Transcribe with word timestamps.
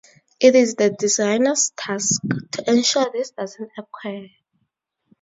It 0.39 0.55
is 0.55 0.73
the 0.73 0.89
designer's 0.89 1.73
task 1.77 2.21
to 2.53 2.67
ensure 2.67 3.11
this 3.13 3.29
doesn't 3.29 3.69
occur. 3.77 4.25